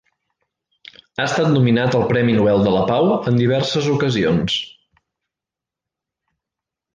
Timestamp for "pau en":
2.93-3.37